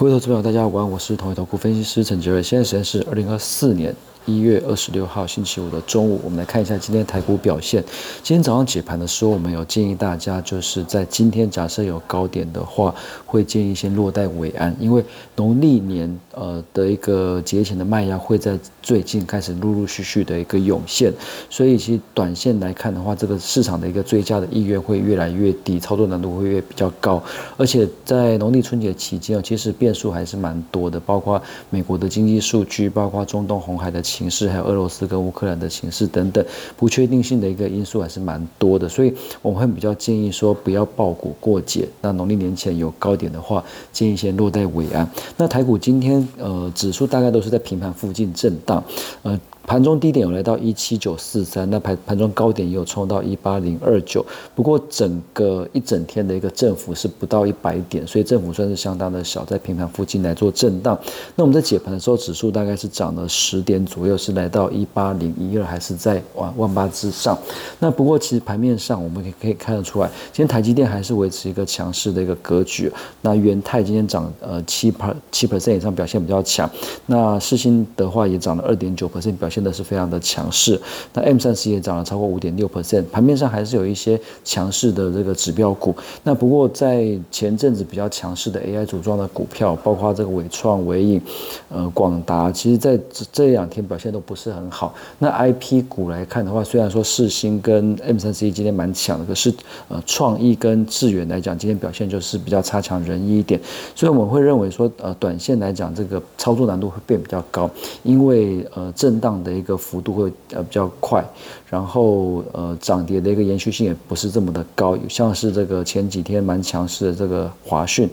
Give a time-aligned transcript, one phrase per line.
[0.00, 2.42] 各位投资朋友，大家好，我是同一投顾分析师陈杰瑞。
[2.42, 3.94] 现在时间是二零二四年
[4.30, 7.82] 一月二十六号星期五的中午，我们来看一下今天台股表现。
[8.22, 12.94] 今天早上解盘的时候，我们有建议大家，就是在今天假设有高点的话，
[13.26, 15.04] 会建议先落袋为安，因为
[15.34, 21.12] 农历年呃的一个节前的卖压会在最近开始陆陆续续的一个涌现，
[21.48, 27.20] 所以其实短线来看的话，这个市场的一个追加的意愿会越来越低，操作难度会越比较高，
[27.56, 36.44] 而且在农历春节期间哦，其实变数还是蛮多的，包括美国的经济数据，包括中东红海的形势，还有俄罗斯跟乌克兰的形势等等，
[36.76, 41.88] 不确定性的一个因素还是蛮多的，所以我们会比较建议说不要爆股过节。
[42.02, 45.10] 那农历年前有高点的话，建议先落在尾安。
[45.38, 48.84] 那台股今天呃指数大概都是在平盘附近震荡，
[49.22, 49.40] 呃。
[49.70, 60.98] 盘中低点有来到一七九四三，那盘盘中高点也有冲到一八零二九，不过整个一整天的一个振幅是不到一百点，所以振幅算是相当的小，在平盘附近来做震荡。
[61.36, 67.38] 那我们在解盘的时候，指数大概是涨了十点左右，是来到一八零一二，还是在万万八之上。
[67.78, 72.92] 那不过其实盘面上我们可可以看得出来，今天台积电还是维持一个强势的一个格局。
[73.22, 76.68] 那元泰今天涨呃七 per 七 percent 以上，表现比较强。
[77.06, 79.59] 那世新的话也涨了二点九 percent，表现。
[79.60, 80.80] 真的是非常的强势，
[81.12, 85.94] 那 M 三十也涨了超过五点六 percent，盘面上还是有一些强势的这个指标股。
[86.22, 91.20] 那不过在前阵子比较强势的 AI 组装的股票，包括这个伟创、伟影、
[91.68, 94.94] 呃广达，其实在这这两天表现都不是很好。
[95.18, 99.52] 那 IP 股来看的话，虽然说世星跟 M 三十一今天蛮强的，可是
[99.88, 103.60] 呃创意跟智远来讲，今天表现就是比较差强人意一点。
[103.94, 107.70] 所以我们会认为说，呃短线来讲，这个操作难度会变比较高，
[108.02, 109.49] 因为呃震荡的。
[109.50, 111.24] 的一个幅度会呃比较快，
[111.68, 118.08] 然后呃涨跌的一个延续性也不是这么的高，像是这个前几天蛮强势的这个华讯，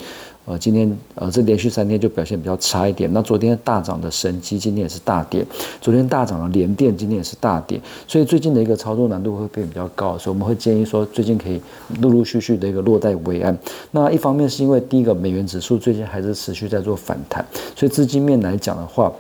[0.46, 3.12] 呃今天呃这连续三天就表现比较差一点。
[3.14, 5.46] 那昨天大涨的神机今天也是大跌，
[5.80, 11.62] 昨天大涨的联电今天也是大跌，所以最近的一个操作难度会变比较高，所以我们会建议说最近可以
[12.02, 13.56] 陆陆续续的一个落袋为安。
[13.92, 19.14] 那一方面是因为第一个美元指数最近还是持续在做反弹，所以资金面来讲的话。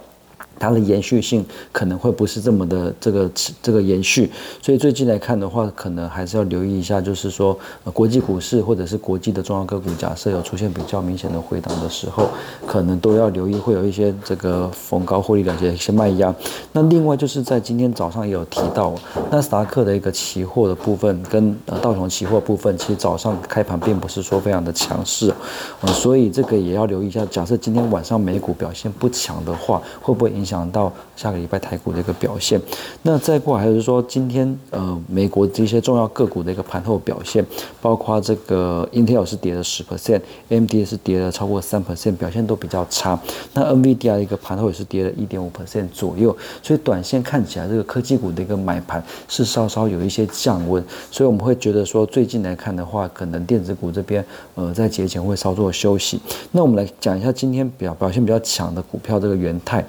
[0.59, 3.29] 它的延续性可能会不是这么的这个
[3.61, 4.31] 这个延续，
[4.61, 7.57] 所以最近来看的话，可能还是要留意一下，就是说
[7.93, 12.29] 国际股市或者是国际的重要个股，假设有出现比较明显的回档的时候，
[12.65, 16.33] 可能都要留意会有一些这个逢高获利了结一些卖压。
[16.71, 18.93] 那另外就是在今天早上也有提到，
[19.31, 25.33] 纳斯达克的一个期货的部分跟呃道琼期货部分，其实早上开盘并不是说非常的强势，
[25.81, 27.25] 呃，所以这个也要留意一下。
[27.27, 32.59] 假设今天晚上美股表现不强的话，会不会影响到下个礼拜台股的一个表现，
[33.03, 37.45] 那再过来就是说，今天呃美国这些重要个股的一个盘后表现，
[37.81, 43.19] 包括这个 Intel 是跌了十 percent，AMD 是跌了超过三 percent，表现都比较差。
[43.53, 50.81] 那 NVIDIA 的一个盘后也是跌了一点五 percent 左右，所以短线看起来这个科技股的一个买盘是稍稍有一些降温，
[51.11, 54.23] 所以我们会觉得说，最近来看的话，可能电子股这边
[54.55, 56.19] 呃在节前会稍作休息。
[56.51, 59.83] 那我们来讲一下今天表表现比较强的股票，这个元泰。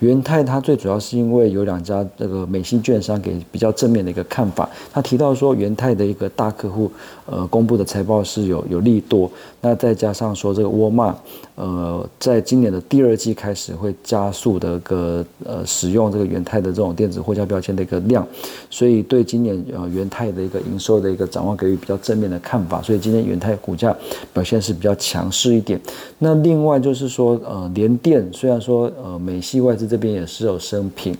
[0.00, 6.90] 元泰它最主要是因为有两家这个美系券商给比较正面的一个看法，他提到说元泰的一个大客户，
[7.26, 9.30] 呃，公布的财报是有有利多，
[9.60, 11.14] 那再加上说这个沃尔玛，
[11.54, 18.26] 呃，在今年的第二季开始会加速的个呃使用这个元泰的这种电子货架标签的一个量，
[18.70, 23.94] 所以对今年呃元泰的一个营收的一个展望给予比较正面的看法，所以今天元泰股价
[24.32, 25.78] 表现是比较强势一点。
[26.18, 31.12] 那另外就是说呃联电虽然说呃美系外资这边也是有升平，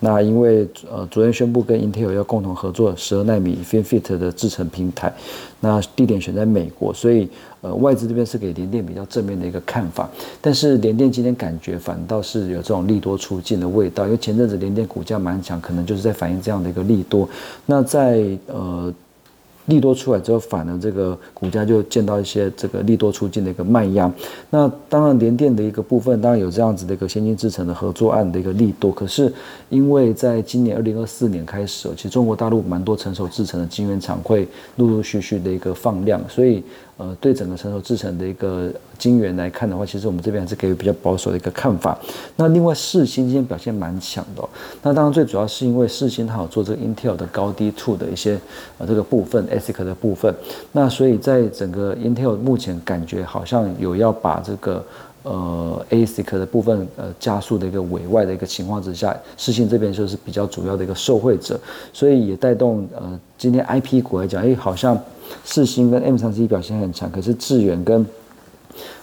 [0.00, 5.10] 那因为呃昨天宣布跟 Intel 要共同合作十二纳米 FinFET 的制程平台，
[5.60, 7.26] 那地点选在美国，所以
[7.62, 10.08] 呃外资这边是给联电比较正面的一个看法，
[10.42, 17.28] 但是联电今天感觉反倒是有这种利多出尽的味道，因为前阵子联电股价蛮强，可能就是在反映这样的一个利多，
[17.66, 18.92] 那在呃。
[19.68, 24.12] 利多出来之后，反而这个股价就见到一些这个利多出尽的一个卖压。
[24.50, 28.90] 那当然，联电的一个部分当然有这样子的一个先进制程的合作案的一个利多。
[28.90, 29.32] 可是，
[29.68, 36.64] 因为在今年二零二四年开始，其实中国大陆蛮多成熟制程的晶圆厂会陆陆续续的一个放量，所以。
[36.98, 38.68] 呃，对整个成熟制成的一个
[38.98, 41.96] 晶圆来看的话，其实我们这边还是给予比较保守的一个看法。
[42.34, 44.42] 那另外，世新今天表现蛮强的。
[44.82, 48.36] 那当然，最主要是因为世新它有做这个 Intel 的高低处的一些
[48.78, 50.34] 呃这个部分，ASIC 的部分。
[50.72, 54.84] 那所以在整个 Intel 目前感觉好像有要把这个
[55.22, 61.56] 呃 ASIC 的部分呃加速的一个委外的一个情况之下，世新这边就是比较主要的一个受惠者，
[61.92, 65.00] 所以也带动呃今天 IP 股来讲，哎，好像。
[65.44, 68.04] 四星跟 M 三 C 表现很强，可是智远跟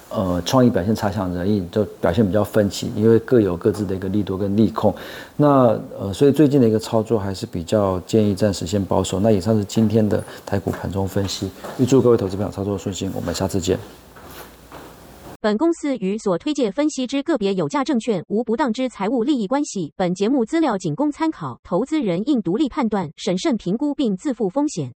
[0.10, 4.94] 呃，创意表现差强人意，就表现比较分歧，因为各有各自的一个利多跟利空。
[5.36, 9.20] 那呃，所以最近的一个操作还是比较建议暂时先保守。
[9.20, 11.50] 那以上是今天的台股盘中分析，
[11.80, 13.78] 预祝各位投资朋友操作顺心，我们下次见。
[15.42, 19.92] 本公司与所推介分析之个别有价证券无不当之财务利益关系。
[19.98, 24.94] 本节目资料仅供参考，投资人应独立判断、审慎评估并自负风险。